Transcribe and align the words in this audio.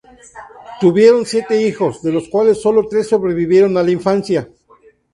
Tuvieron 0.79 1.27
siete 1.27 1.61
hijos, 1.61 2.01
de 2.01 2.11
los 2.11 2.27
cuales 2.27 2.59
sólo 2.59 2.87
tres 2.87 3.07
sobrevivieron 3.07 3.77
a 3.77 3.83
la 3.83 3.91
infancia. 3.91 4.49